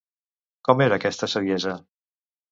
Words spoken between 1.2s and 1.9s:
saviesa?